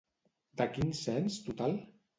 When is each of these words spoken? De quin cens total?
De 0.61 0.67
quin 0.77 0.91
cens 1.03 1.39
total? 1.51 1.79